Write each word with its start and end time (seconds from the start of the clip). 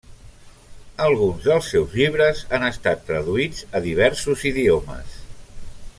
Alguns 1.07 1.43
dels 1.49 1.67
seus 1.73 1.93
llibres 1.99 2.41
han 2.59 2.67
estat 2.71 3.07
traduïts 3.11 3.63
a 3.77 3.83
diversos 3.87 4.49
idiomes. 4.55 5.21